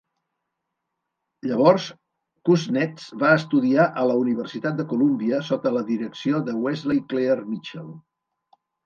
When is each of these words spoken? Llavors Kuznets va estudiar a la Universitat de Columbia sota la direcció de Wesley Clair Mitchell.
Llavors 1.49 1.83
Kuznets 2.49 3.11
va 3.23 3.33
estudiar 3.41 3.85
a 4.01 4.05
la 4.13 4.15
Universitat 4.21 4.79
de 4.79 4.87
Columbia 4.95 5.43
sota 5.51 5.73
la 5.77 5.85
direcció 5.91 6.41
de 6.49 6.57
Wesley 6.65 7.05
Clair 7.13 7.37
Mitchell. 7.53 7.93